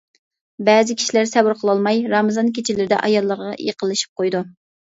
بەزى 0.69 0.95
كىشىلەر 1.01 1.29
سەۋر 1.33 1.59
قىلالماي 1.59 2.01
رامىزان 2.15 2.51
كېچىلىرىدە 2.57 3.01
ئاياللىرىغا 3.05 3.55
يېقىنلىشىپ 3.69 4.21
قويىدۇ. 4.21 4.47